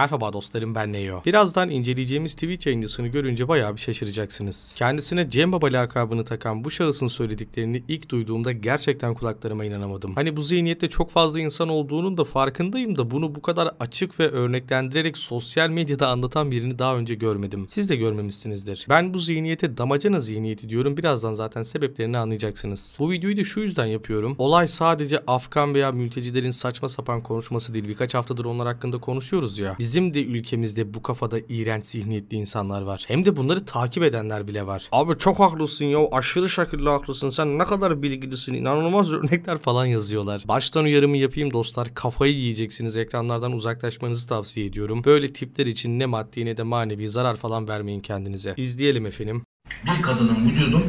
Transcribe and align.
Merhaba 0.00 0.32
dostlarım 0.32 0.74
ben 0.74 0.92
Neo. 0.92 1.22
Birazdan 1.24 1.70
inceleyeceğimiz 1.70 2.34
Twitch 2.34 2.66
yayıncısını 2.66 3.08
görünce 3.08 3.48
bayağı 3.48 3.74
bir 3.74 3.80
şaşıracaksınız. 3.80 4.72
Kendisine 4.76 5.30
Cem 5.30 5.52
Baba 5.52 5.66
lakabını 5.66 6.24
takan 6.24 6.64
bu 6.64 6.70
şahısın 6.70 7.06
söylediklerini 7.06 7.82
ilk 7.88 8.08
duyduğumda 8.08 8.52
gerçekten 8.52 9.14
kulaklarıma 9.14 9.64
inanamadım. 9.64 10.14
Hani 10.14 10.36
bu 10.36 10.42
zihniyette 10.42 10.88
çok 10.88 11.10
fazla 11.10 11.40
insan 11.40 11.68
olduğunun 11.68 12.16
da 12.16 12.24
farkındayım 12.24 12.98
da 12.98 13.10
bunu 13.10 13.34
bu 13.34 13.42
kadar 13.42 13.70
açık 13.80 14.20
ve 14.20 14.28
örneklendirerek 14.28 15.18
sosyal 15.18 15.68
medyada 15.68 16.08
anlatan 16.08 16.50
birini 16.50 16.78
daha 16.78 16.96
önce 16.96 17.14
görmedim. 17.14 17.68
Siz 17.68 17.90
de 17.90 17.96
görmemişsinizdir. 17.96 18.86
Ben 18.88 19.14
bu 19.14 19.18
zihniyete 19.18 19.76
damacana 19.76 20.20
zihniyeti 20.20 20.68
diyorum. 20.68 20.96
Birazdan 20.96 21.32
zaten 21.32 21.62
sebeplerini 21.62 22.18
anlayacaksınız. 22.18 22.96
Bu 22.98 23.10
videoyu 23.10 23.36
da 23.36 23.44
şu 23.44 23.60
yüzden 23.60 23.86
yapıyorum. 23.86 24.34
Olay 24.38 24.68
sadece 24.68 25.22
Afgan 25.26 25.74
veya 25.74 25.92
mültecilerin 25.92 26.50
saçma 26.50 26.88
sapan 26.88 27.22
konuşması 27.22 27.74
değil. 27.74 27.88
Birkaç 27.88 28.14
haftadır 28.14 28.44
onlar 28.44 28.66
hakkında 28.66 28.98
konuşuyoruz 28.98 29.58
ya. 29.58 29.76
Bizim 29.90 30.14
de 30.14 30.24
ülkemizde 30.24 30.94
bu 30.94 31.02
kafada 31.02 31.38
iğrenç 31.48 31.86
zihniyetli 31.86 32.36
insanlar 32.36 32.82
var. 32.82 33.04
Hem 33.08 33.24
de 33.24 33.36
bunları 33.36 33.64
takip 33.64 34.02
edenler 34.02 34.48
bile 34.48 34.66
var. 34.66 34.88
Abi 34.92 35.18
çok 35.18 35.40
haklısın 35.40 35.84
ya. 35.84 35.98
Aşırı 36.12 36.48
şekilde 36.48 36.88
haklısın. 36.88 37.30
Sen 37.30 37.58
ne 37.58 37.64
kadar 37.64 38.02
bilgilisin. 38.02 38.54
İnanılmaz 38.54 39.12
örnekler 39.12 39.58
falan 39.58 39.86
yazıyorlar. 39.86 40.44
Baştan 40.48 40.84
uyarımı 40.84 41.16
yapayım 41.16 41.52
dostlar. 41.52 41.94
Kafayı 41.94 42.34
yiyeceksiniz. 42.34 42.96
Ekranlardan 42.96 43.52
uzaklaşmanızı 43.52 44.28
tavsiye 44.28 44.66
ediyorum. 44.66 45.04
Böyle 45.04 45.32
tipler 45.32 45.66
için 45.66 45.98
ne 45.98 46.06
maddi 46.06 46.44
ne 46.44 46.56
de 46.56 46.62
manevi 46.62 47.08
zarar 47.08 47.36
falan 47.36 47.68
vermeyin 47.68 48.00
kendinize. 48.00 48.54
İzleyelim 48.56 49.06
efendim. 49.06 49.44
Bir 49.84 50.02
kadının 50.02 50.50
vücudu 50.50 50.82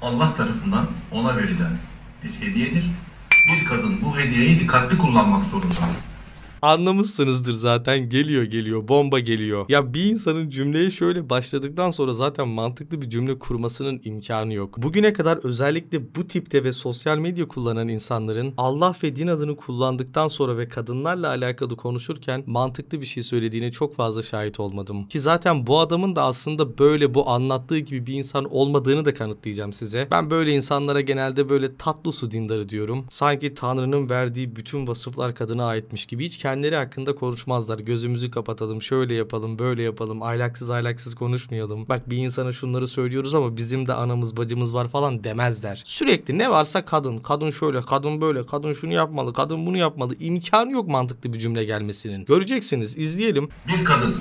Allah 0.00 0.34
tarafından 0.34 0.86
ona 1.12 1.36
verilen 1.36 1.78
bir 2.24 2.46
hediyedir. 2.46 2.84
Bir 3.48 3.66
kadın 3.66 3.98
bu 4.02 4.18
hediyeyi 4.18 4.60
dikkatli 4.60 4.98
kullanmak 4.98 5.44
zorunda. 5.44 6.11
Anlamışsınızdır 6.62 7.54
zaten 7.54 8.08
geliyor 8.08 8.42
geliyor 8.42 8.88
bomba 8.88 9.18
geliyor. 9.18 9.66
Ya 9.68 9.94
bir 9.94 10.04
insanın 10.04 10.50
cümleye 10.50 10.90
şöyle 10.90 11.30
başladıktan 11.30 11.90
sonra 11.90 12.12
zaten 12.12 12.48
mantıklı 12.48 13.02
bir 13.02 13.10
cümle 13.10 13.38
kurmasının 13.38 14.00
imkanı 14.04 14.54
yok. 14.54 14.78
Bugüne 14.78 15.12
kadar 15.12 15.44
özellikle 15.44 16.14
bu 16.14 16.26
tipte 16.26 16.64
ve 16.64 16.72
sosyal 16.72 17.18
medya 17.18 17.48
kullanan 17.48 17.88
insanların 17.88 18.54
Allah 18.56 18.94
ve 19.02 19.16
din 19.16 19.26
adını 19.26 19.56
kullandıktan 19.56 20.28
sonra 20.28 20.58
ve 20.58 20.68
kadınlarla 20.68 21.28
alakalı 21.28 21.76
konuşurken 21.76 22.44
mantıklı 22.46 23.00
bir 23.00 23.06
şey 23.06 23.22
söylediğine 23.22 23.72
çok 23.72 23.96
fazla 23.96 24.22
şahit 24.22 24.60
olmadım. 24.60 25.08
Ki 25.08 25.20
zaten 25.20 25.66
bu 25.66 25.80
adamın 25.80 26.16
da 26.16 26.22
aslında 26.22 26.78
böyle 26.78 27.14
bu 27.14 27.30
anlattığı 27.30 27.78
gibi 27.78 28.06
bir 28.06 28.14
insan 28.14 28.44
olmadığını 28.54 29.04
da 29.04 29.14
kanıtlayacağım 29.14 29.72
size. 29.72 30.08
Ben 30.10 30.30
böyle 30.30 30.52
insanlara 30.52 31.00
genelde 31.00 31.48
böyle 31.48 31.76
tatlı 31.76 32.12
su 32.12 32.30
dindarı 32.30 32.68
diyorum. 32.68 33.04
Sanki 33.10 33.54
Tanrı'nın 33.54 34.10
verdiği 34.10 34.56
bütün 34.56 34.86
vasıflar 34.86 35.34
kadına 35.34 35.64
aitmiş 35.64 36.06
gibi 36.06 36.24
hiç 36.24 36.38
kendileri 36.52 36.76
hakkında 36.76 37.14
konuşmazlar. 37.14 37.78
Gözümüzü 37.78 38.30
kapatalım, 38.30 38.82
şöyle 38.82 39.14
yapalım, 39.14 39.58
böyle 39.58 39.82
yapalım, 39.82 40.22
aylaksız 40.22 40.70
aylaksız 40.70 41.14
konuşmayalım. 41.14 41.88
Bak 41.88 42.10
bir 42.10 42.16
insana 42.16 42.52
şunları 42.52 42.88
söylüyoruz 42.88 43.34
ama 43.34 43.56
bizim 43.56 43.86
de 43.86 43.94
anamız 43.94 44.36
bacımız 44.36 44.74
var 44.74 44.88
falan 44.88 45.24
demezler. 45.24 45.82
Sürekli 45.86 46.38
ne 46.38 46.50
varsa 46.50 46.84
kadın, 46.84 47.18
kadın 47.18 47.50
şöyle, 47.50 47.80
kadın 47.82 48.20
böyle, 48.20 48.46
kadın 48.46 48.72
şunu 48.72 48.92
yapmalı, 48.92 49.32
kadın 49.32 49.66
bunu 49.66 49.76
yapmalı. 49.76 50.14
İmkanı 50.20 50.72
yok 50.72 50.88
mantıklı 50.88 51.32
bir 51.32 51.38
cümle 51.38 51.64
gelmesinin. 51.64 52.24
Göreceksiniz, 52.24 52.98
izleyelim. 52.98 53.48
Bir 53.68 53.84
kadın 53.84 54.14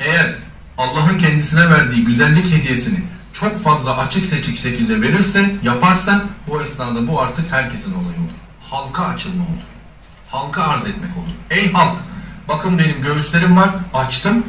eğer 0.00 0.34
Allah'ın 0.78 1.18
kendisine 1.18 1.70
verdiği 1.70 2.04
güzellik 2.04 2.52
hediyesini 2.52 2.98
çok 3.32 3.56
fazla 3.56 3.98
açık 3.98 4.24
seçik 4.24 4.56
şekilde 4.56 5.00
verirse, 5.00 5.56
yaparsa 5.62 6.24
bu 6.48 6.62
esnada 6.62 7.08
bu 7.08 7.20
artık 7.20 7.52
herkesin 7.52 7.92
olayı 7.92 8.06
olur. 8.06 8.36
Halka 8.70 9.04
açılma 9.04 9.44
olur. 9.44 9.75
Halka 10.30 10.62
arz 10.64 10.86
etmek 10.86 11.10
olur. 11.16 11.34
Ey 11.50 11.72
halk! 11.72 11.98
Bakın 12.48 12.78
benim 12.78 13.02
göğüslerim 13.02 13.56
var, 13.56 13.70
açtım. 13.94 14.46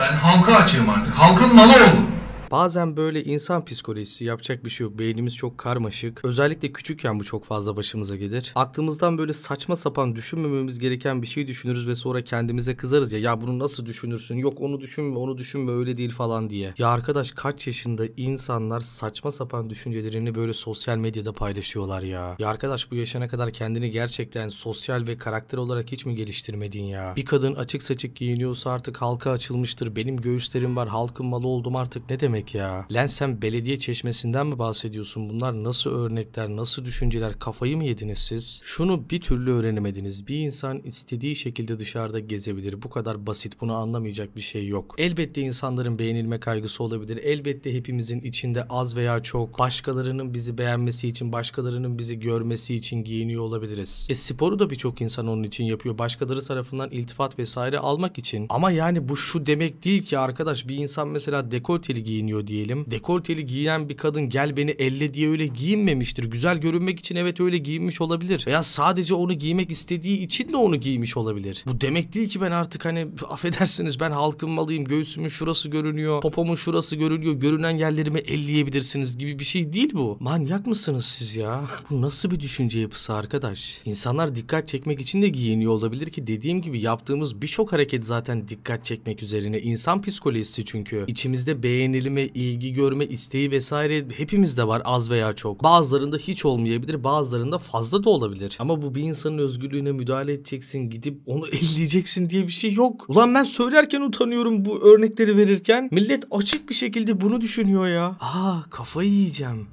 Ben 0.00 0.12
halka 0.16 0.54
açığım 0.56 0.90
artık. 0.90 1.14
Halkın 1.14 1.56
malı 1.56 1.72
oldum. 1.72 2.10
Bazen 2.50 2.96
böyle 2.96 3.24
insan 3.24 3.64
psikolojisi 3.64 4.24
yapacak 4.24 4.64
bir 4.64 4.70
şey 4.70 4.84
yok. 4.84 4.98
Beynimiz 4.98 5.36
çok 5.36 5.58
karmaşık. 5.58 6.24
Özellikle 6.24 6.72
küçükken 6.72 7.20
bu 7.20 7.24
çok 7.24 7.44
fazla 7.44 7.76
başımıza 7.76 8.16
gelir. 8.16 8.52
Aklımızdan 8.54 9.18
böyle 9.18 9.32
saçma 9.32 9.76
sapan 9.76 10.16
düşünmememiz 10.16 10.78
gereken 10.78 11.22
bir 11.22 11.26
şey 11.26 11.46
düşünürüz 11.46 11.88
ve 11.88 11.94
sonra 11.94 12.24
kendimize 12.24 12.76
kızarız 12.76 13.12
ya. 13.12 13.18
Ya 13.18 13.40
bunu 13.40 13.58
nasıl 13.58 13.86
düşünürsün? 13.86 14.36
Yok 14.36 14.60
onu 14.60 14.80
düşünme, 14.80 15.18
onu 15.18 15.38
düşünme 15.38 15.72
öyle 15.72 15.98
değil 15.98 16.10
falan 16.10 16.50
diye. 16.50 16.74
Ya 16.78 16.88
arkadaş 16.88 17.32
kaç 17.32 17.66
yaşında 17.66 18.04
insanlar 18.16 18.80
saçma 18.80 19.32
sapan 19.32 19.70
düşüncelerini 19.70 20.34
böyle 20.34 20.52
sosyal 20.52 20.96
medyada 20.96 21.32
paylaşıyorlar 21.32 22.02
ya. 22.02 22.36
Ya 22.38 22.48
arkadaş 22.48 22.90
bu 22.90 22.94
yaşana 22.94 23.28
kadar 23.28 23.50
kendini 23.50 23.90
gerçekten 23.90 24.48
sosyal 24.48 25.06
ve 25.06 25.16
karakter 25.16 25.58
olarak 25.58 25.92
hiç 25.92 26.06
mi 26.06 26.14
geliştirmedin 26.14 26.84
ya? 26.84 27.12
Bir 27.16 27.24
kadın 27.24 27.54
açık 27.54 27.82
saçık 27.82 28.16
giyiniyorsa 28.16 28.70
artık 28.70 28.96
halka 28.96 29.30
açılmıştır. 29.30 29.96
Benim 29.96 30.16
göğüslerim 30.16 30.76
var, 30.76 30.88
halkın 30.88 31.26
malı 31.26 31.46
oldum 31.46 31.76
artık 31.76 32.10
ne 32.10 32.20
demek 32.20 32.35
ya? 32.54 32.86
Lan 32.92 33.06
sen 33.06 33.42
belediye 33.42 33.78
çeşmesinden 33.78 34.46
mi 34.46 34.58
bahsediyorsun? 34.58 35.28
Bunlar 35.28 35.64
nasıl 35.64 35.90
örnekler, 35.90 36.48
nasıl 36.48 36.84
düşünceler? 36.84 37.38
Kafayı 37.38 37.76
mı 37.76 37.84
yediniz 37.84 38.18
siz? 38.18 38.60
Şunu 38.62 39.10
bir 39.10 39.20
türlü 39.20 39.52
öğrenemediniz. 39.52 40.28
Bir 40.28 40.36
insan 40.36 40.78
istediği 40.78 41.36
şekilde 41.36 41.78
dışarıda 41.78 42.20
gezebilir. 42.20 42.82
Bu 42.82 42.90
kadar 42.90 43.26
basit. 43.26 43.60
Bunu 43.60 43.74
anlamayacak 43.74 44.36
bir 44.36 44.40
şey 44.40 44.68
yok. 44.68 44.94
Elbette 44.98 45.40
insanların 45.40 45.98
beğenilme 45.98 46.40
kaygısı 46.40 46.82
olabilir. 46.82 47.16
Elbette 47.16 47.74
hepimizin 47.74 48.20
içinde 48.20 48.64
az 48.64 48.96
veya 48.96 49.22
çok 49.22 49.58
başkalarının 49.58 50.34
bizi 50.34 50.58
beğenmesi 50.58 51.08
için, 51.08 51.32
başkalarının 51.32 51.98
bizi 51.98 52.20
görmesi 52.20 52.74
için 52.74 53.04
giyiniyor 53.04 53.42
olabiliriz. 53.42 54.06
E 54.10 54.14
sporu 54.14 54.58
da 54.58 54.70
birçok 54.70 55.00
insan 55.00 55.26
onun 55.26 55.42
için 55.42 55.64
yapıyor. 55.64 55.98
Başkaları 55.98 56.44
tarafından 56.44 56.90
iltifat 56.90 57.38
vesaire 57.38 57.78
almak 57.78 58.18
için. 58.18 58.46
Ama 58.48 58.70
yani 58.70 59.08
bu 59.08 59.16
şu 59.16 59.46
demek 59.46 59.84
değil 59.84 60.02
ki 60.02 60.18
arkadaş 60.18 60.68
bir 60.68 60.76
insan 60.76 61.08
mesela 61.08 61.50
dekolteli 61.50 62.04
giyiniyor 62.04 62.25
diyelim. 62.46 62.84
Dekolteli 62.90 63.46
giyen 63.46 63.88
bir 63.88 63.96
kadın 63.96 64.28
gel 64.28 64.56
beni 64.56 64.70
elle 64.70 65.14
diye 65.14 65.30
öyle 65.30 65.46
giyinmemiştir. 65.46 66.24
Güzel 66.24 66.58
görünmek 66.58 66.98
için 66.98 67.16
evet 67.16 67.40
öyle 67.40 67.58
giyinmiş 67.58 68.00
olabilir. 68.00 68.44
Veya 68.46 68.62
sadece 68.62 69.14
onu 69.14 69.32
giymek 69.32 69.70
istediği 69.70 70.18
için 70.18 70.52
de 70.52 70.56
onu 70.56 70.76
giymiş 70.76 71.16
olabilir. 71.16 71.64
Bu 71.66 71.80
demek 71.80 72.14
değil 72.14 72.28
ki 72.28 72.40
ben 72.40 72.50
artık 72.50 72.84
hani 72.84 73.06
affedersiniz 73.28 74.00
ben 74.00 74.10
halkın 74.10 74.50
malıyım. 74.50 74.84
Göğsümün 74.84 75.28
şurası 75.28 75.68
görünüyor. 75.68 76.20
Popomun 76.20 76.54
şurası 76.54 76.96
görünüyor. 76.96 77.34
Görünen 77.34 77.70
yerlerimi 77.70 78.18
elleyebilirsiniz 78.18 79.18
gibi 79.18 79.38
bir 79.38 79.44
şey 79.44 79.72
değil 79.72 79.90
bu. 79.94 80.16
Manyak 80.20 80.66
mısınız 80.66 81.04
siz 81.04 81.36
ya? 81.36 81.64
Bu 81.90 82.02
nasıl 82.02 82.30
bir 82.30 82.40
düşünce 82.40 82.80
yapısı 82.80 83.14
arkadaş? 83.14 83.80
İnsanlar 83.84 84.36
dikkat 84.36 84.68
çekmek 84.68 85.00
için 85.00 85.22
de 85.22 85.28
giyiniyor 85.28 85.72
olabilir 85.72 86.10
ki 86.10 86.26
dediğim 86.26 86.62
gibi 86.62 86.80
yaptığımız 86.80 87.42
birçok 87.42 87.72
hareket 87.72 88.04
zaten 88.04 88.48
dikkat 88.48 88.84
çekmek 88.84 89.22
üzerine. 89.22 89.60
İnsan 89.60 90.02
psikolojisi 90.02 90.64
çünkü. 90.64 91.04
İçimizde 91.06 91.62
beğenilme, 91.62 92.15
ilgi 92.22 92.72
görme 92.72 93.06
isteği 93.06 93.50
vesaire 93.50 94.04
hepimizde 94.16 94.66
var 94.66 94.82
az 94.84 95.10
veya 95.10 95.32
çok. 95.32 95.62
Bazılarında 95.62 96.16
hiç 96.16 96.44
olmayabilir, 96.44 97.04
bazılarında 97.04 97.58
fazla 97.58 98.04
da 98.04 98.10
olabilir. 98.10 98.56
Ama 98.60 98.82
bu 98.82 98.94
bir 98.94 99.02
insanın 99.02 99.38
özgürlüğüne 99.38 99.92
müdahale 99.92 100.32
edeceksin, 100.32 100.78
gidip 100.90 101.20
onu 101.26 101.46
elleyeceksin 101.52 102.30
diye 102.30 102.42
bir 102.42 102.52
şey 102.52 102.72
yok. 102.72 103.04
Ulan 103.08 103.34
ben 103.34 103.44
söylerken 103.44 104.00
utanıyorum 104.00 104.64
bu 104.64 104.82
örnekleri 104.82 105.36
verirken. 105.36 105.88
Millet 105.92 106.24
açık 106.30 106.68
bir 106.68 106.74
şekilde 106.74 107.20
bunu 107.20 107.40
düşünüyor 107.40 107.86
ya. 107.86 108.16
Aa 108.20 108.62
kafayı 108.70 109.10
yiyeceğim. 109.10 109.66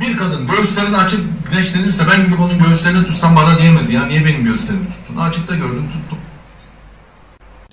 Bir 0.00 0.16
kadın 0.16 0.46
göğüslerini 0.46 0.96
açıp 0.96 1.20
güneşlenirse 1.50 2.04
ben 2.10 2.24
gidip 2.24 2.40
onun 2.40 2.58
göğüslerini 2.58 3.06
tutsam 3.06 3.36
bana 3.36 3.58
diyemez 3.58 3.90
ya 3.90 4.06
niye 4.06 4.24
benim 4.24 4.44
göğüslerimi 4.44 4.86
tuttun? 4.86 5.20
Açıkta 5.20 5.56
gördüm 5.56 5.84
tuttum. 5.92 6.18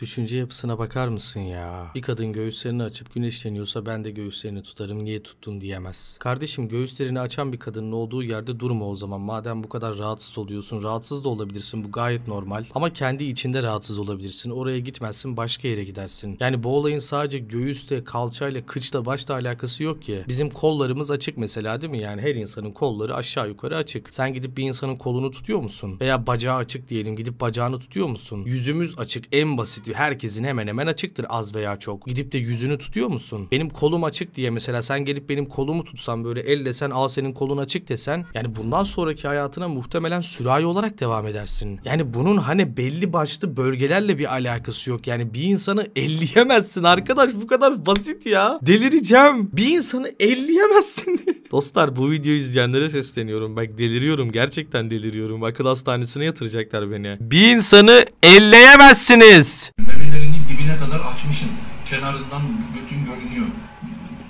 Düşünce 0.03 0.37
yapısına 0.37 0.79
bakar 0.79 1.07
mısın 1.07 1.39
ya? 1.39 1.91
Bir 1.95 2.01
kadın 2.01 2.33
göğüslerini 2.33 2.83
açıp 2.83 3.13
güneşleniyorsa 3.13 3.85
ben 3.85 4.03
de 4.03 4.11
göğüslerini 4.11 4.63
tutarım 4.63 5.03
niye 5.03 5.23
tuttun 5.23 5.61
diyemez. 5.61 6.17
Kardeşim 6.19 6.69
göğüslerini 6.69 7.19
açan 7.19 7.53
bir 7.53 7.59
kadının 7.59 7.91
olduğu 7.91 8.23
yerde 8.23 8.59
durma 8.59 8.89
o 8.89 8.95
zaman. 8.95 9.21
Madem 9.21 9.63
bu 9.63 9.69
kadar 9.69 9.97
rahatsız 9.97 10.37
oluyorsun 10.37 10.83
rahatsız 10.83 11.23
da 11.23 11.29
olabilirsin 11.29 11.83
bu 11.83 11.91
gayet 11.91 12.27
normal. 12.27 12.65
Ama 12.75 12.93
kendi 12.93 13.23
içinde 13.23 13.63
rahatsız 13.63 13.99
olabilirsin. 13.99 14.49
Oraya 14.49 14.79
gitmezsin 14.79 15.37
başka 15.37 15.67
yere 15.67 15.83
gidersin. 15.83 16.37
Yani 16.39 16.63
bu 16.63 16.77
olayın 16.77 16.99
sadece 16.99 17.39
göğüste, 17.39 18.03
kalçayla, 18.03 18.65
kıçla, 18.65 19.05
başla 19.05 19.33
alakası 19.33 19.83
yok 19.83 20.01
ki. 20.01 20.23
Bizim 20.27 20.49
kollarımız 20.49 21.11
açık 21.11 21.37
mesela 21.37 21.81
değil 21.81 21.91
mi? 21.91 21.99
Yani 21.99 22.21
her 22.21 22.35
insanın 22.35 22.71
kolları 22.71 23.15
aşağı 23.15 23.47
yukarı 23.47 23.77
açık. 23.77 24.13
Sen 24.13 24.33
gidip 24.33 24.57
bir 24.57 24.63
insanın 24.63 24.95
kolunu 24.95 25.31
tutuyor 25.31 25.59
musun? 25.59 25.97
Veya 26.01 26.27
bacağı 26.27 26.55
açık 26.55 26.89
diyelim 26.89 27.15
gidip 27.15 27.41
bacağını 27.41 27.79
tutuyor 27.79 28.07
musun? 28.07 28.43
Yüzümüz 28.45 28.99
açık 28.99 29.25
en 29.31 29.57
basiti 29.57 29.92
herkesin 29.93 30.43
hemen 30.43 30.67
hemen 30.67 30.87
açıktır 30.87 31.25
az 31.29 31.55
veya 31.55 31.79
çok. 31.79 32.07
Gidip 32.07 32.31
de 32.31 32.37
yüzünü 32.37 32.77
tutuyor 32.77 33.07
musun? 33.07 33.47
Benim 33.51 33.69
kolum 33.69 34.03
açık 34.03 34.35
diye 34.35 34.49
mesela 34.49 34.83
sen 34.83 35.05
gelip 35.05 35.29
benim 35.29 35.45
kolumu 35.45 35.83
tutsan 35.83 36.23
böyle 36.23 36.39
el 36.39 36.65
desen 36.65 36.89
al 36.89 37.07
senin 37.07 37.33
kolun 37.33 37.57
açık 37.57 37.89
desen 37.89 38.25
yani 38.33 38.55
bundan 38.55 38.83
sonraki 38.83 39.27
hayatına 39.27 39.67
muhtemelen 39.67 40.21
sürahi 40.21 40.65
olarak 40.65 40.99
devam 40.99 41.27
edersin. 41.27 41.79
Yani 41.85 42.13
bunun 42.13 42.37
hani 42.37 42.77
belli 42.77 43.13
başlı 43.13 43.57
bölgelerle 43.57 44.17
bir 44.17 44.33
alakası 44.33 44.89
yok. 44.89 45.07
Yani 45.07 45.33
bir 45.33 45.43
insanı 45.43 45.87
elleyemezsin 45.95 46.83
arkadaş 46.83 47.31
bu 47.41 47.47
kadar 47.47 47.85
basit 47.85 48.25
ya. 48.25 48.59
Delireceğim. 48.61 49.49
Bir 49.53 49.67
insanı 49.67 50.11
elleyemezsin. 50.19 51.21
Dostlar 51.53 51.95
bu 51.95 52.11
videoyu 52.11 52.39
izleyenlere 52.39 52.89
sesleniyorum. 52.89 53.55
Bak 53.55 53.77
deliriyorum. 53.77 54.31
Gerçekten 54.31 54.91
deliriyorum. 54.91 55.43
Akıl 55.43 55.65
hastanesine 55.65 56.25
yatıracaklar 56.25 56.91
beni. 56.91 57.17
Bir 57.19 57.55
insanı 57.55 58.05
elleyemezsiniz. 58.23 59.71
Memelerinin 59.77 60.41
dibine 60.49 60.77
kadar 60.77 60.99
açmışsın. 60.99 61.49
Kenarından 61.89 62.41
götün 62.73 63.05
görünüyor. 63.05 63.47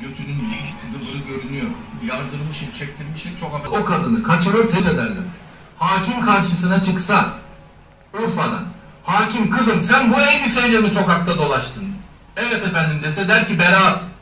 Götünün 0.01 0.37
dıbırı 0.93 1.35
görünüyor. 1.35 1.67
Yardırmışsın, 2.07 2.67
çektirmişsin 2.79 3.31
çok 3.39 3.55
affedersin. 3.55 3.83
O 3.83 3.85
kadını 3.85 4.23
kaçırır 4.23 4.67
fethederler. 4.67 5.23
Hakim 5.77 6.21
karşısına 6.25 6.83
çıksa 6.83 7.33
Urfa'dan. 8.13 8.65
Hakim 9.03 9.49
kızım 9.49 9.81
sen 9.81 10.13
bu 10.13 10.21
elbiseyle 10.21 10.79
mi 10.79 10.89
sokakta 10.89 11.37
dolaştın? 11.37 11.83
Evet 12.37 12.67
efendim 12.67 12.99
dese 13.03 13.27
der 13.27 13.47
ki 13.47 13.59
beraat. 13.59 14.12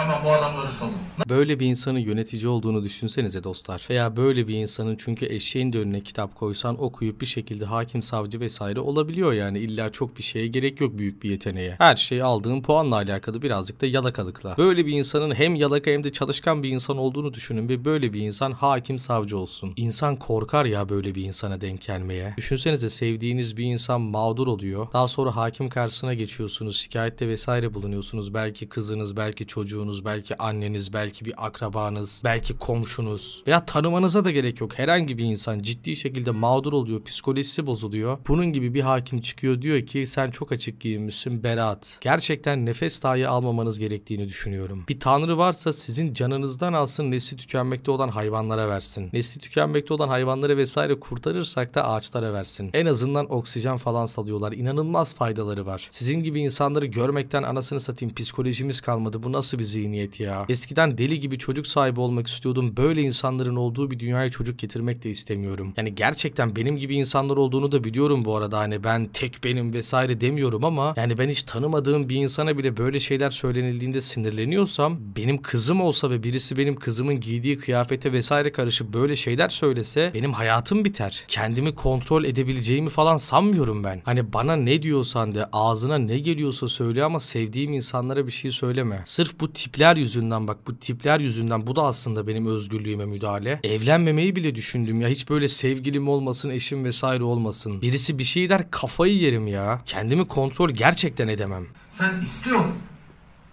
Tamam 0.00 0.20
bu 0.24 0.32
adamları 0.32 0.72
salın. 0.72 0.92
Böyle 1.28 1.60
bir 1.60 1.66
insanın 1.66 1.98
yönetici 1.98 2.48
olduğunu 2.48 2.84
düşünsenize 2.84 3.44
dostlar. 3.44 3.86
Veya 3.90 4.16
böyle 4.16 4.48
bir 4.48 4.54
insanın 4.54 4.96
çünkü 4.96 5.26
eşeğin 5.26 5.72
de 5.72 5.78
önüne 5.78 6.00
kitap 6.00 6.34
koysan 6.34 6.82
okuyup 6.82 7.20
bir 7.20 7.26
şekilde 7.26 7.64
hakim, 7.64 8.02
savcı 8.02 8.40
vesaire 8.40 8.80
olabiliyor 8.80 9.32
yani. 9.32 9.58
İlla 9.58 9.92
çok 9.92 10.18
bir 10.18 10.22
şeye 10.22 10.46
gerek 10.46 10.80
yok 10.80 10.98
büyük 10.98 11.22
bir 11.22 11.30
yeteneğe. 11.30 11.74
Her 11.78 11.96
şey 11.96 12.22
aldığın 12.22 12.62
puanla 12.62 12.94
alakalı 12.96 13.42
birazcık 13.42 13.80
da 13.80 13.86
yalakalıkla. 13.86 14.56
Böyle 14.58 14.86
bir 14.86 14.92
insanın 14.92 15.34
hem 15.34 15.54
yalaka 15.54 15.90
hem 15.90 16.04
de 16.04 16.12
çalışkan 16.12 16.62
bir 16.62 16.68
insan 16.68 16.98
olduğunu 16.98 17.34
düşünün 17.34 17.68
ve 17.68 17.84
böyle 17.84 18.12
bir 18.12 18.20
insan 18.20 18.52
hakim, 18.52 18.98
savcı 18.98 19.38
olsun. 19.38 19.72
İnsan 19.76 20.16
korkar 20.16 20.64
ya 20.64 20.88
böyle 20.88 21.14
bir 21.14 21.24
insana 21.24 21.60
denk 21.60 21.86
gelmeye. 21.86 22.34
Düşünsenize 22.36 22.90
sevdiğiniz 22.90 23.56
bir 23.56 23.64
insan 23.64 24.00
mağdur 24.00 24.46
oluyor. 24.46 24.86
Daha 24.92 25.08
sonra 25.08 25.36
hakim 25.36 25.68
karşısına 25.68 26.14
geçiyorsunuz. 26.14 26.76
Şikayette 26.76 27.28
vesaire 27.28 27.74
bulunuyorsunuz. 27.74 28.34
Belki 28.34 28.68
kızınız, 28.68 29.16
belki 29.16 29.46
çocuğunuz, 29.46 29.89
belki 30.04 30.38
anneniz, 30.38 30.92
belki 30.92 31.24
bir 31.24 31.46
akrabanız, 31.46 32.22
belki 32.24 32.58
komşunuz 32.58 33.42
veya 33.46 33.64
tanımanıza 33.64 34.24
da 34.24 34.30
gerek 34.30 34.60
yok. 34.60 34.78
Herhangi 34.78 35.18
bir 35.18 35.24
insan 35.24 35.58
ciddi 35.58 35.96
şekilde 35.96 36.30
mağdur 36.30 36.72
oluyor, 36.72 37.04
psikolojisi 37.04 37.66
bozuluyor. 37.66 38.18
Bunun 38.28 38.46
gibi 38.46 38.74
bir 38.74 38.80
hakim 38.80 39.20
çıkıyor 39.20 39.62
diyor 39.62 39.86
ki 39.86 40.06
sen 40.06 40.30
çok 40.30 40.52
açık 40.52 40.80
giyinmişsin 40.80 41.42
Berat. 41.42 41.98
Gerçekten 42.00 42.66
nefes 42.66 43.02
dahi 43.02 43.28
almamanız 43.28 43.78
gerektiğini 43.78 44.28
düşünüyorum. 44.28 44.84
Bir 44.88 45.00
tanrı 45.00 45.38
varsa 45.38 45.72
sizin 45.72 46.14
canınızdan 46.14 46.72
alsın 46.72 47.10
nesli 47.10 47.36
tükenmekte 47.36 47.90
olan 47.90 48.08
hayvanlara 48.08 48.68
versin. 48.68 49.10
Nesli 49.12 49.40
tükenmekte 49.40 49.94
olan 49.94 50.08
hayvanları 50.08 50.56
vesaire 50.56 51.00
kurtarırsak 51.00 51.74
da 51.74 51.88
ağaçlara 51.88 52.32
versin. 52.32 52.70
En 52.74 52.86
azından 52.86 53.32
oksijen 53.32 53.76
falan 53.76 54.06
salıyorlar. 54.06 54.52
İnanılmaz 54.52 55.14
faydaları 55.14 55.66
var. 55.66 55.88
Sizin 55.90 56.22
gibi 56.22 56.40
insanları 56.40 56.86
görmekten 56.86 57.42
anasını 57.42 57.80
satayım 57.80 58.14
psikolojimiz 58.14 58.80
kalmadı. 58.80 59.22
Bu 59.22 59.32
nasıl 59.32 59.58
bir 59.58 59.64
zihniyet 59.70 60.20
ya? 60.20 60.46
Eskiden 60.48 60.98
deli 60.98 61.20
gibi 61.20 61.38
çocuk 61.38 61.66
sahibi 61.66 62.00
olmak 62.00 62.26
istiyordum. 62.26 62.76
Böyle 62.76 63.02
insanların 63.02 63.56
olduğu 63.56 63.90
bir 63.90 63.98
dünyaya 63.98 64.30
çocuk 64.30 64.58
getirmek 64.58 65.04
de 65.04 65.10
istemiyorum. 65.10 65.72
Yani 65.76 65.94
gerçekten 65.94 66.56
benim 66.56 66.76
gibi 66.76 66.96
insanlar 66.96 67.36
olduğunu 67.36 67.72
da 67.72 67.84
biliyorum 67.84 68.24
bu 68.24 68.36
arada. 68.36 68.58
Hani 68.58 68.84
ben 68.84 69.06
tek 69.12 69.44
benim 69.44 69.72
vesaire 69.72 70.20
demiyorum 70.20 70.64
ama 70.64 70.94
yani 70.96 71.18
ben 71.18 71.28
hiç 71.28 71.42
tanımadığım 71.42 72.08
bir 72.08 72.16
insana 72.16 72.58
bile 72.58 72.76
böyle 72.76 73.00
şeyler 73.00 73.30
söylenildiğinde 73.30 74.00
sinirleniyorsam 74.00 74.98
benim 75.16 75.42
kızım 75.42 75.80
olsa 75.80 76.10
ve 76.10 76.22
birisi 76.22 76.56
benim 76.56 76.76
kızımın 76.76 77.20
giydiği 77.20 77.58
kıyafete 77.58 78.12
vesaire 78.12 78.52
karışıp 78.52 78.92
böyle 78.92 79.16
şeyler 79.16 79.48
söylese 79.48 80.10
benim 80.14 80.32
hayatım 80.32 80.84
biter. 80.84 81.24
Kendimi 81.28 81.74
kontrol 81.74 82.24
edebileceğimi 82.24 82.90
falan 82.90 83.16
sanmıyorum 83.16 83.84
ben. 83.84 84.02
Hani 84.04 84.32
bana 84.32 84.56
ne 84.56 84.82
diyorsan 84.82 85.34
de 85.34 85.46
ağzına 85.52 85.98
ne 85.98 86.18
geliyorsa 86.18 86.68
söyle 86.68 87.04
ama 87.04 87.20
sevdiğim 87.20 87.72
insanlara 87.72 88.26
bir 88.26 88.32
şey 88.32 88.50
söyleme. 88.50 89.02
Sırf 89.04 89.40
bu 89.40 89.52
tipler 89.62 89.96
yüzünden 89.96 90.48
bak 90.48 90.66
bu 90.66 90.78
tipler 90.78 91.20
yüzünden 91.20 91.66
bu 91.66 91.76
da 91.76 91.82
aslında 91.82 92.26
benim 92.26 92.46
özgürlüğüme 92.46 93.04
müdahale. 93.06 93.60
Evlenmemeyi 93.64 94.36
bile 94.36 94.54
düşündüm 94.54 95.00
ya 95.00 95.08
hiç 95.08 95.30
böyle 95.30 95.48
sevgilim 95.48 96.08
olmasın 96.08 96.50
eşim 96.50 96.84
vesaire 96.84 97.22
olmasın. 97.22 97.82
Birisi 97.82 98.18
bir 98.18 98.24
şey 98.24 98.48
der 98.48 98.70
kafayı 98.70 99.16
yerim 99.18 99.46
ya. 99.46 99.82
Kendimi 99.86 100.28
kontrol 100.28 100.70
gerçekten 100.70 101.28
edemem. 101.28 101.66
Sen 101.90 102.20
istiyor. 102.20 102.64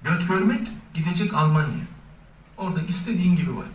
Göt 0.04 0.28
görmek 0.28 0.68
gidecek 0.94 1.34
Almanya. 1.34 1.88
Orada 2.58 2.82
istediğin 2.88 3.36
gibi 3.36 3.58
var. 3.58 3.66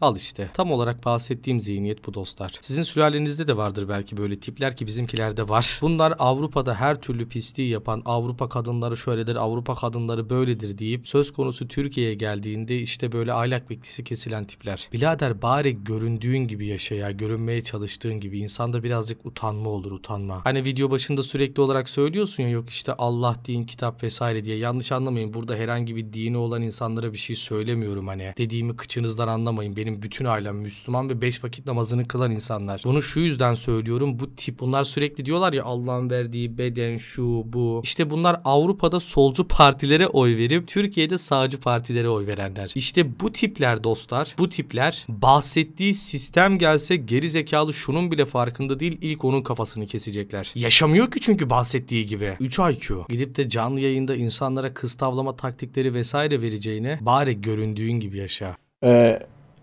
Al 0.00 0.16
işte. 0.16 0.50
Tam 0.54 0.72
olarak 0.72 1.04
bahsettiğim 1.04 1.60
zihniyet 1.60 2.06
bu 2.06 2.14
dostlar. 2.14 2.52
Sizin 2.60 2.82
sülalenizde 2.82 3.46
de 3.46 3.56
vardır 3.56 3.88
belki 3.88 4.16
böyle 4.16 4.40
tipler 4.40 4.76
ki 4.76 4.86
bizimkilerde 4.86 5.48
var. 5.48 5.78
Bunlar 5.82 6.14
Avrupa'da 6.18 6.74
her 6.74 7.00
türlü 7.00 7.28
pisliği 7.28 7.68
yapan, 7.68 8.02
Avrupa 8.04 8.48
kadınları 8.48 8.96
şöyledir, 8.96 9.36
Avrupa 9.36 9.74
kadınları 9.74 10.30
böyledir 10.30 10.78
deyip 10.78 11.08
söz 11.08 11.32
konusu 11.32 11.68
Türkiye'ye 11.68 12.14
geldiğinde 12.14 12.78
işte 12.78 13.12
böyle 13.12 13.32
aylak 13.32 13.70
beklisi 13.70 14.04
kesilen 14.04 14.44
tipler. 14.44 14.88
Bilader 14.92 15.42
bari 15.42 15.84
göründüğün 15.84 16.46
gibi 16.46 16.66
yaşa 16.66 16.94
ya, 16.94 17.10
görünmeye 17.10 17.60
çalıştığın 17.60 18.20
gibi. 18.20 18.38
İnsanda 18.38 18.82
birazcık 18.82 19.26
utanma 19.26 19.70
olur, 19.70 19.92
utanma. 19.92 20.44
Hani 20.44 20.64
video 20.64 20.90
başında 20.90 21.22
sürekli 21.22 21.60
olarak 21.60 21.88
söylüyorsun 21.88 22.42
ya 22.42 22.48
yok 22.48 22.68
işte 22.68 22.92
Allah, 22.92 23.36
din, 23.44 23.64
kitap 23.64 24.02
vesaire 24.02 24.44
diye. 24.44 24.56
Yanlış 24.56 24.92
anlamayın. 24.92 25.34
Burada 25.34 25.54
herhangi 25.54 25.96
bir 25.96 26.12
dini 26.12 26.36
olan 26.36 26.62
insanlara 26.62 27.12
bir 27.12 27.18
şey 27.18 27.36
söylemiyorum 27.36 28.06
hani. 28.06 28.34
Dediğimi 28.38 28.76
kıçınızdan 28.76 29.28
anlamayın. 29.28 29.76
Benim 29.76 29.85
bütün 30.02 30.24
ailem 30.24 30.56
Müslüman 30.56 31.08
ve 31.08 31.20
beş 31.20 31.44
vakit 31.44 31.66
namazını 31.66 32.08
kılan 32.08 32.30
insanlar. 32.30 32.82
Bunu 32.84 33.02
şu 33.02 33.20
yüzden 33.20 33.54
söylüyorum. 33.54 34.18
Bu 34.18 34.34
tip 34.34 34.60
bunlar 34.60 34.84
sürekli 34.84 35.26
diyorlar 35.26 35.52
ya 35.52 35.64
Allah'ın 35.64 36.10
verdiği 36.10 36.58
beden 36.58 36.96
şu 36.96 37.42
bu. 37.44 37.80
İşte 37.84 38.10
bunlar 38.10 38.40
Avrupa'da 38.44 39.00
solcu 39.00 39.48
partilere 39.48 40.06
oy 40.06 40.36
verip 40.36 40.68
Türkiye'de 40.68 41.18
sağcı 41.18 41.60
partilere 41.60 42.08
oy 42.08 42.26
verenler. 42.26 42.72
İşte 42.74 43.20
bu 43.20 43.32
tipler 43.32 43.84
dostlar. 43.84 44.34
Bu 44.38 44.48
tipler 44.48 45.04
bahsettiği 45.08 45.94
sistem 45.94 46.58
gelse 46.58 46.96
geri 46.96 47.30
zekalı 47.30 47.74
şunun 47.74 48.10
bile 48.10 48.26
farkında 48.26 48.80
değil 48.80 48.98
ilk 49.00 49.24
onun 49.24 49.42
kafasını 49.42 49.86
kesecekler. 49.86 50.52
Yaşamıyor 50.54 51.10
ki 51.10 51.20
çünkü 51.20 51.50
bahsettiği 51.50 52.06
gibi. 52.06 52.36
3 52.40 52.58
IQ. 52.58 53.04
Gidip 53.08 53.36
de 53.36 53.48
canlı 53.48 53.80
yayında 53.80 54.16
insanlara 54.16 54.74
kız 54.74 54.94
tavlama 54.94 55.36
taktikleri 55.36 55.94
vesaire 55.94 56.42
vereceğine 56.42 56.98
bari 57.00 57.40
göründüğün 57.40 58.00
gibi 58.00 58.18
yaşa. 58.18 58.56
Ee, 58.84 59.20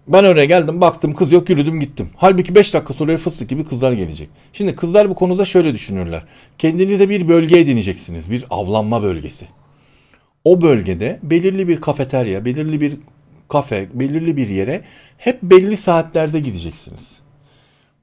ben 0.07 0.23
oraya 0.23 0.45
geldim 0.45 0.81
baktım 0.81 1.13
kız 1.15 1.31
yok 1.31 1.49
yürüdüm 1.49 1.79
gittim. 1.79 2.09
Halbuki 2.15 2.55
5 2.55 2.73
dakika 2.73 2.93
sonra 2.93 3.17
fıstık 3.17 3.49
gibi 3.49 3.65
kızlar 3.65 3.91
gelecek. 3.91 4.29
Şimdi 4.53 4.75
kızlar 4.75 5.09
bu 5.09 5.15
konuda 5.15 5.45
şöyle 5.45 5.73
düşünürler. 5.73 6.23
Kendinize 6.57 7.09
bir 7.09 7.27
bölge 7.27 7.59
edineceksiniz. 7.59 8.31
Bir 8.31 8.45
avlanma 8.49 9.03
bölgesi. 9.03 9.45
O 10.45 10.61
bölgede 10.61 11.19
belirli 11.23 11.67
bir 11.67 11.81
kafeterya, 11.81 12.45
belirli 12.45 12.81
bir 12.81 12.97
kafe, 13.49 13.87
belirli 13.93 14.37
bir 14.37 14.49
yere 14.49 14.81
hep 15.17 15.43
belli 15.43 15.77
saatlerde 15.77 16.39
gideceksiniz. 16.39 17.19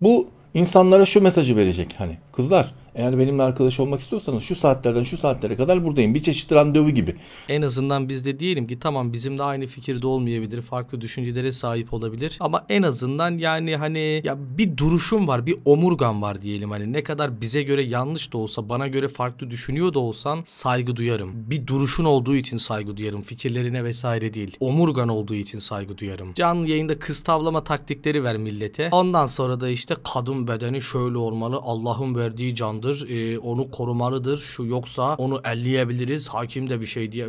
Bu 0.02 0.28
insanlara 0.54 1.06
şu 1.06 1.20
mesajı 1.20 1.56
verecek 1.56 1.94
hani 1.98 2.18
kızlar 2.32 2.74
eğer 2.94 3.18
benimle 3.18 3.42
arkadaş 3.42 3.80
olmak 3.80 4.00
istiyorsanız 4.00 4.42
şu 4.42 4.56
saatlerden 4.56 5.02
şu 5.02 5.16
saatlere 5.16 5.56
kadar 5.56 5.84
buradayım. 5.84 6.14
Bir 6.14 6.22
çeşit 6.22 6.52
randevu 6.52 6.90
gibi. 6.90 7.16
En 7.48 7.62
azından 7.62 8.08
biz 8.08 8.24
de 8.24 8.40
diyelim 8.40 8.66
ki 8.66 8.78
tamam 8.78 9.12
bizimle 9.12 9.42
aynı 9.42 9.66
fikirde 9.66 10.06
olmayabilir, 10.06 10.60
farklı 10.60 11.00
düşüncelere 11.00 11.52
sahip 11.52 11.94
olabilir 11.94 12.36
ama 12.40 12.66
en 12.68 12.82
azından 12.82 13.38
yani 13.38 13.76
hani 13.76 14.20
ya 14.24 14.36
bir 14.58 14.76
duruşum 14.76 15.28
var, 15.28 15.46
bir 15.46 15.56
omurgan 15.64 16.22
var 16.22 16.42
diyelim 16.42 16.70
hani 16.70 16.92
ne 16.92 17.02
kadar 17.02 17.40
bize 17.40 17.62
göre 17.62 17.82
yanlış 17.82 18.32
da 18.32 18.38
olsa, 18.38 18.68
bana 18.68 18.86
göre 18.86 19.08
farklı 19.08 19.50
düşünüyor 19.50 19.94
da 19.94 19.98
olsan 19.98 20.42
saygı 20.44 20.96
duyarım. 20.96 21.32
Bir 21.34 21.66
duruşun 21.66 22.04
olduğu 22.04 22.36
için 22.36 22.56
saygı 22.56 22.96
duyarım, 22.96 23.22
fikirlerine 23.22 23.84
vesaire 23.84 24.34
değil. 24.34 24.56
Omurgan 24.60 25.08
olduğu 25.08 25.34
için 25.34 25.58
saygı 25.58 25.98
duyarım. 25.98 26.34
Canlı 26.34 26.68
yayında 26.68 26.98
kız 26.98 27.22
tavlama 27.22 27.64
taktikleri 27.64 28.24
ver 28.24 28.36
millete. 28.36 28.88
Ondan 28.92 29.26
sonra 29.26 29.60
da 29.60 29.68
işte 29.68 29.96
kadın 30.14 30.48
bedeni 30.48 30.82
şöyle 30.82 31.18
olmalı, 31.18 31.58
Allah'ın 31.62 32.14
verdiği 32.14 32.54
candır, 32.80 33.08
ee, 33.10 33.38
onu 33.38 33.70
korumalıdır. 33.70 34.38
Şu 34.38 34.64
yoksa 34.64 35.02
onu 35.02 35.40
elleyebiliriz. 35.44 36.28
Hakim 36.28 36.70
de 36.70 36.80
bir 36.80 36.86
şey 36.86 37.12
diye 37.12 37.28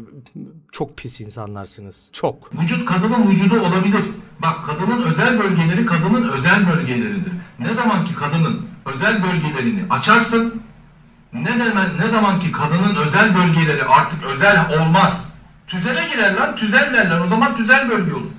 çok 0.72 0.98
pis 0.98 1.22
insanlarsınız. 1.22 2.10
Çok. 2.14 2.62
Vücut 2.62 2.86
kadının 2.86 3.30
vücudu 3.30 3.60
olabilir. 3.60 4.02
Bak 4.40 4.66
kadının 4.66 5.04
özel 5.04 5.40
bölgeleri 5.40 5.86
kadının 5.86 6.30
özel 6.30 6.68
bölgeleridir. 6.68 7.32
Ne 7.60 7.74
zaman 7.74 8.06
ki 8.06 8.16
kadının 8.16 8.66
özel 8.94 9.24
bölgelerini 9.24 9.84
açarsın, 9.90 10.62
ne 11.34 11.60
demen, 11.60 11.90
ne 12.00 12.08
zaman 12.10 12.40
ki 12.40 12.52
kadının 12.52 12.96
özel 12.96 13.36
bölgeleri 13.36 13.84
artık 13.84 14.24
özel 14.34 14.80
olmaz. 14.80 15.26
Tüzele 15.68 16.08
girer 16.12 16.36
lan, 16.36 16.56
tüzel 16.56 16.94
derler. 16.94 17.20
O 17.20 17.28
zaman 17.28 17.58
tüzel 17.58 17.90
bölge 17.90 18.14
olur. 18.14 18.32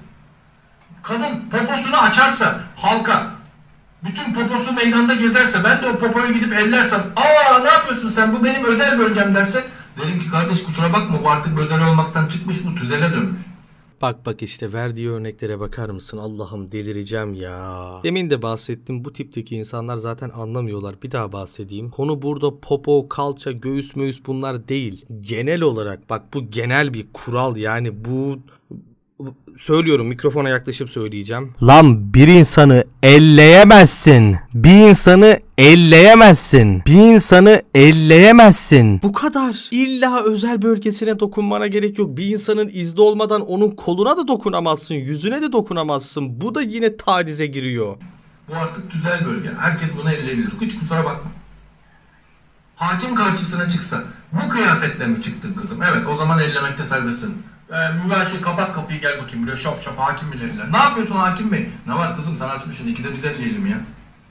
Kadın 1.02 1.50
poposunu 1.50 1.96
açarsa 1.96 2.60
halka, 2.76 3.30
bütün 4.04 4.34
poposu 4.34 4.72
meydanda 4.72 5.14
gezerse, 5.14 5.58
ben 5.64 5.82
de 5.82 5.86
o 5.86 5.98
popoyu 5.98 6.32
gidip 6.32 6.52
ellersem, 6.52 7.12
aa 7.16 7.58
ne 7.58 7.68
yapıyorsun 7.68 8.08
sen 8.08 8.36
bu 8.36 8.44
benim 8.44 8.64
özel 8.64 8.98
bölgem 8.98 9.34
derse, 9.34 9.64
derim 10.00 10.20
ki 10.20 10.30
kardeş 10.30 10.62
kusura 10.62 10.92
bakma 10.92 11.24
bu 11.24 11.30
artık 11.30 11.58
özel 11.58 11.88
olmaktan 11.88 12.26
çıkmış 12.26 12.56
bu 12.66 12.74
tüzele 12.74 13.12
dönmüş. 13.12 13.40
Bak 14.02 14.26
bak 14.26 14.42
işte 14.42 14.72
verdiği 14.72 15.10
örneklere 15.10 15.60
bakar 15.60 15.90
mısın? 15.90 16.18
Allah'ım 16.18 16.72
delireceğim 16.72 17.34
ya. 17.34 17.88
Demin 18.02 18.30
de 18.30 18.42
bahsettim 18.42 19.04
bu 19.04 19.12
tipteki 19.12 19.56
insanlar 19.56 19.96
zaten 19.96 20.30
anlamıyorlar. 20.30 21.02
Bir 21.02 21.10
daha 21.10 21.32
bahsedeyim. 21.32 21.90
Konu 21.90 22.22
burada 22.22 22.60
popo, 22.60 23.08
kalça, 23.08 23.52
göğüs 23.52 23.96
möğüs 23.96 24.26
bunlar 24.26 24.68
değil. 24.68 25.06
Genel 25.20 25.62
olarak 25.62 26.10
bak 26.10 26.22
bu 26.34 26.50
genel 26.50 26.94
bir 26.94 27.06
kural 27.12 27.56
yani 27.56 28.04
bu 28.04 28.38
söylüyorum 29.56 30.06
mikrofona 30.06 30.48
yaklaşıp 30.48 30.90
söyleyeceğim. 30.90 31.54
Lan 31.62 32.14
bir 32.14 32.28
insanı 32.28 32.84
elleyemezsin. 33.02 34.36
Bir 34.54 34.88
insanı 34.88 35.40
elleyemezsin. 35.58 36.82
Bir 36.86 37.14
insanı 37.14 37.62
elleyemezsin. 37.74 39.02
Bu 39.02 39.12
kadar. 39.12 39.68
İlla 39.70 40.24
özel 40.24 40.62
bölgesine 40.62 41.20
dokunmana 41.20 41.66
gerek 41.66 41.98
yok. 41.98 42.16
Bir 42.16 42.26
insanın 42.26 42.70
izni 42.72 43.00
olmadan 43.00 43.40
onun 43.40 43.70
koluna 43.70 44.16
da 44.16 44.28
dokunamazsın. 44.28 44.94
Yüzüne 44.94 45.42
de 45.42 45.52
dokunamazsın. 45.52 46.40
Bu 46.40 46.54
da 46.54 46.62
yine 46.62 46.96
tacize 46.96 47.46
giriyor. 47.46 47.96
Bu 48.48 48.56
artık 48.56 48.90
tüzel 48.90 49.26
bölge. 49.26 49.50
Herkes 49.58 49.88
bunu 49.96 50.10
elleyebilir. 50.10 50.48
Hiç 50.60 50.78
kusura 50.78 51.04
bakma. 51.04 51.30
Hakim 52.76 53.14
karşısına 53.14 53.70
çıksa 53.70 54.04
bu 54.32 54.48
kıyafetle 54.48 55.06
mi 55.06 55.22
çıktın 55.22 55.54
kızım? 55.54 55.82
Evet 55.82 56.06
o 56.08 56.16
zaman 56.16 56.38
ellemekte 56.38 56.84
serbestsin. 56.84 57.42
Ee, 57.72 57.92
mübaşir 58.04 58.42
kapat 58.42 58.72
kapıyı 58.72 59.00
gel 59.00 59.22
bakayım 59.22 59.46
buraya 59.46 59.56
şop 59.56 59.80
şop 59.80 59.98
hakim 59.98 60.32
bile 60.32 60.44
eller. 60.44 60.72
Ne 60.72 60.76
yapıyorsun 60.76 61.16
hakim 61.16 61.52
bey? 61.52 61.68
Ne 61.86 61.94
var 61.94 62.16
kızım 62.16 62.36
sen 62.36 62.48
açmışsın 62.48 62.86
ikide 62.86 63.14
biz 63.14 63.24
elleyelim 63.24 63.66
ya. 63.66 63.76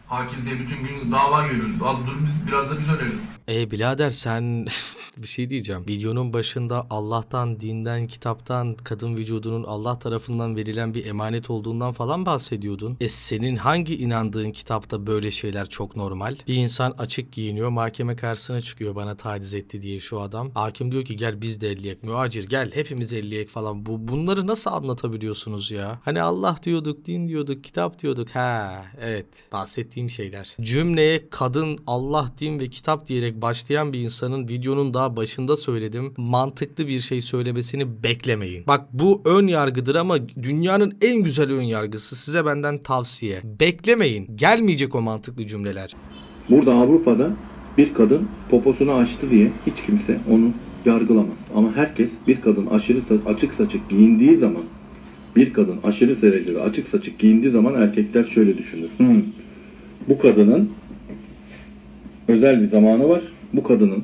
Hakiz 0.08 0.46
diye 0.46 0.60
bütün 0.60 0.84
gün 0.84 1.12
dava 1.12 1.48
görüyoruz. 1.48 1.82
Al 1.82 1.98
dur 2.08 2.16
biz, 2.22 2.48
biraz 2.48 2.70
da 2.70 2.80
biz 2.80 2.90
ölelim. 2.90 3.22
E 3.52 3.72
birader 3.72 4.10
sen 4.10 4.68
bir 5.18 5.28
şey 5.28 5.50
diyeceğim. 5.50 5.86
Videonun 5.90 6.34
başında 6.34 6.88
Allah'tan, 6.90 7.60
dinden, 7.60 8.08
kitaptan, 8.08 8.76
kadın 8.76 9.18
vücudunun 9.18 9.64
Allah 9.64 10.00
tarafından 10.00 10.56
verilen 10.56 10.94
bir 10.94 11.06
emanet 11.06 11.50
olduğundan 11.50 11.94
falan 11.94 12.26
bahsediyordun. 12.26 12.98
E 13.02 13.10
senin 13.10 13.56
hangi 13.56 13.98
inandığın 13.98 14.52
kitapta 14.52 15.08
böyle 15.08 15.32
şeyler 15.32 15.70
çok 15.70 15.96
normal? 15.96 16.36
Bir 16.48 16.56
insan 16.56 16.96
açık 16.98 17.32
giyiniyor, 17.32 17.70
mahkeme 17.70 18.16
karşısına 18.16 18.62
çıkıyor 18.62 18.96
bana 18.96 19.18
taciz 19.18 19.54
etti 19.54 19.82
diye 19.82 20.00
şu 20.00 20.20
adam. 20.20 20.52
Hakim 20.54 20.92
diyor 20.92 21.06
ki 21.06 21.16
gel 21.16 21.42
biz 21.42 21.62
de 21.62 21.70
elleyek. 21.70 22.04
Muacir 22.04 22.50
gel 22.50 22.72
hepimiz 22.74 23.14
elleyek 23.14 23.50
falan. 23.50 23.86
Bu 23.86 24.08
bunları 24.08 24.48
nasıl 24.48 24.72
anlatabiliyorsunuz 24.72 25.72
ya? 25.72 26.00
Hani 26.04 26.22
Allah 26.22 26.56
diyorduk, 26.64 27.06
din 27.06 27.28
diyorduk, 27.28 27.64
kitap 27.64 28.02
diyorduk. 28.02 28.30
Ha 28.30 28.86
evet 29.02 29.28
bahsettiğim 29.52 30.10
şeyler. 30.10 30.56
Cümleye 30.62 31.30
kadın, 31.30 31.78
Allah, 31.88 32.32
din 32.40 32.60
ve 32.60 32.70
kitap 32.70 33.08
diyerek 33.08 33.41
başlayan 33.42 33.94
bir 33.94 34.00
insanın 34.00 34.48
videonun 34.48 34.94
daha 34.94 35.16
başında 35.16 35.58
söyledim. 35.58 36.14
Mantıklı 36.18 36.88
bir 36.88 37.00
şey 37.00 37.22
söylemesini 37.22 38.04
beklemeyin. 38.04 38.64
Bak 38.68 38.86
bu 38.94 39.22
ön 39.26 39.48
yargıdır 39.48 39.96
ama 39.96 40.16
dünyanın 40.44 40.94
en 41.02 41.16
güzel 41.24 41.52
ön 41.52 41.62
yargısı. 41.62 42.16
Size 42.16 42.46
benden 42.46 42.78
tavsiye. 42.78 43.42
Beklemeyin. 43.60 44.28
Gelmeyecek 44.36 44.96
o 44.96 45.02
mantıklı 45.02 45.48
cümleler. 45.48 45.94
Burada 46.50 46.74
Avrupa'da 46.74 47.30
bir 47.78 47.94
kadın 47.94 48.28
poposunu 48.50 48.92
açtı 48.94 49.32
diye 49.32 49.52
hiç 49.68 49.86
kimse 49.86 50.18
onu 50.32 50.50
yargılamaz. 50.86 51.36
Ama 51.56 51.72
herkes 51.76 52.10
bir 52.28 52.42
kadın 52.42 52.66
aşırı 52.66 52.98
sa- 53.00 53.34
açık 53.36 53.54
saçık 53.54 53.90
giyindiği 53.90 54.36
zaman 54.38 54.64
bir 55.36 55.54
kadın 55.54 55.76
aşırı 55.84 56.22
derecede 56.22 56.60
açık 56.62 56.88
saçık 56.90 57.20
giyindiği 57.20 57.52
zaman 57.52 57.82
erkekler 57.82 58.24
şöyle 58.24 58.58
düşünür. 58.58 58.90
"Hmm, 58.98 59.22
bu 60.10 60.18
kadının 60.20 60.70
özel 62.28 62.62
bir 62.62 62.68
zamanı 62.68 63.10
var. 63.10 63.22
Bu 63.54 63.64
kadının 63.64 64.04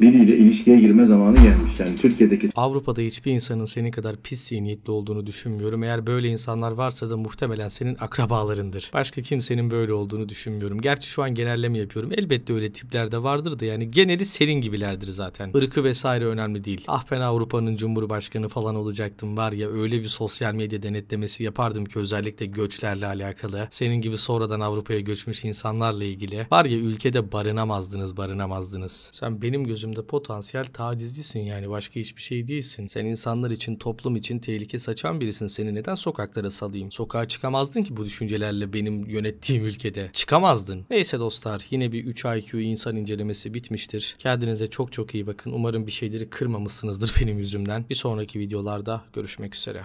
biriyle 0.00 0.36
ilişkiye 0.36 0.80
girme 0.80 1.06
zamanı 1.06 1.36
gelmiş. 1.36 1.72
Yani 1.78 1.96
Türkiye'deki 1.96 2.50
Avrupa'da 2.54 3.00
hiçbir 3.00 3.32
insanın 3.32 3.64
senin 3.64 3.90
kadar 3.90 4.16
pis 4.16 4.52
niyetli 4.52 4.90
olduğunu 4.90 5.26
düşünmüyorum. 5.26 5.82
Eğer 5.82 6.06
böyle 6.06 6.28
insanlar 6.28 6.72
varsa 6.72 7.10
da 7.10 7.16
muhtemelen 7.16 7.68
senin 7.68 7.96
akrabalarındır. 8.00 8.90
Başka 8.94 9.22
kimsenin 9.22 9.70
böyle 9.70 9.92
olduğunu 9.92 10.28
düşünmüyorum. 10.28 10.80
Gerçi 10.80 11.08
şu 11.08 11.22
an 11.22 11.34
genelleme 11.34 11.78
yapıyorum. 11.78 12.12
Elbette 12.12 12.54
öyle 12.54 12.72
tipler 12.72 13.12
de 13.12 13.22
vardır 13.22 13.58
da 13.58 13.64
yani 13.64 13.90
geneli 13.90 14.24
senin 14.24 14.52
gibilerdir 14.52 15.06
zaten. 15.06 15.50
Irkı 15.54 15.84
vesaire 15.84 16.24
önemli 16.24 16.64
değil. 16.64 16.84
Ah 16.88 17.04
ben 17.10 17.20
Avrupa'nın 17.20 17.76
cumhurbaşkanı 17.76 18.48
falan 18.48 18.74
olacaktım 18.74 19.36
var 19.36 19.52
ya 19.52 19.68
öyle 19.68 20.00
bir 20.00 20.08
sosyal 20.08 20.54
medya 20.54 20.82
denetlemesi 20.82 21.44
yapardım 21.44 21.84
ki 21.84 21.98
özellikle 21.98 22.46
göçlerle 22.46 23.06
alakalı. 23.06 23.68
Senin 23.70 24.00
gibi 24.00 24.18
sonradan 24.18 24.60
Avrupa'ya 24.60 25.00
göçmüş 25.00 25.44
insanlarla 25.44 26.04
ilgili. 26.04 26.46
Var 26.50 26.64
ya 26.64 26.78
ülkede 26.78 27.32
barınamazdınız 27.32 28.16
barınamazdınız. 28.16 29.10
Sen 29.12 29.42
benim 29.42 29.64
gözümde 29.82 30.06
potansiyel 30.06 30.66
tacizcisin 30.66 31.40
yani 31.40 31.70
başka 31.70 32.00
hiçbir 32.00 32.22
şey 32.22 32.48
değilsin. 32.48 32.86
Sen 32.86 33.04
insanlar 33.04 33.50
için 33.50 33.76
toplum 33.76 34.16
için 34.16 34.38
tehlike 34.38 34.78
saçan 34.78 35.20
birisin. 35.20 35.46
Seni 35.46 35.74
neden 35.74 35.94
sokaklara 35.94 36.50
salayım? 36.50 36.92
Sokağa 36.92 37.28
çıkamazdın 37.28 37.82
ki 37.82 37.96
bu 37.96 38.04
düşüncelerle 38.04 38.72
benim 38.72 39.08
yönettiğim 39.08 39.64
ülkede. 39.64 40.10
Çıkamazdın. 40.12 40.84
Neyse 40.90 41.20
dostlar 41.20 41.66
yine 41.70 41.92
bir 41.92 42.04
3 42.04 42.24
IQ 42.24 42.60
insan 42.60 42.96
incelemesi 42.96 43.54
bitmiştir. 43.54 44.16
Kendinize 44.18 44.66
çok 44.66 44.92
çok 44.92 45.14
iyi 45.14 45.26
bakın. 45.26 45.52
Umarım 45.52 45.86
bir 45.86 45.92
şeyleri 45.92 46.30
kırmamışsınızdır 46.30 47.14
benim 47.20 47.38
yüzümden. 47.38 47.84
Bir 47.90 47.94
sonraki 47.94 48.38
videolarda 48.38 49.02
görüşmek 49.12 49.54
üzere. 49.54 49.80